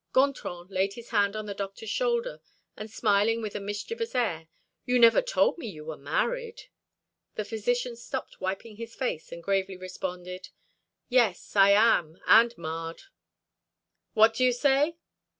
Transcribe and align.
Gontran 0.13 0.67
laid 0.71 0.93
his 0.93 1.09
hand 1.11 1.35
on 1.35 1.45
the 1.45 1.53
doctor's 1.53 1.91
shoulder, 1.91 2.41
and 2.75 2.89
smiling 2.89 3.39
with 3.39 3.53
a 3.53 3.59
mischievous 3.59 4.15
air: 4.15 4.47
"You 4.83 4.97
never 4.97 5.21
told 5.21 5.59
me 5.59 5.67
you 5.67 5.85
were 5.85 5.95
married." 5.95 6.63
The 7.35 7.45
physician 7.45 7.95
stopped 7.95 8.41
wiping 8.41 8.77
his 8.77 8.95
face, 8.95 9.31
and 9.31 9.43
gravely 9.43 9.77
responded: 9.77 10.49
"Yes, 11.07 11.55
I 11.55 11.69
am, 11.73 12.19
and 12.25 12.57
marred." 12.57 13.03
"What 14.15 14.33
do 14.33 14.43
you 14.43 14.53
say?" 14.53 14.97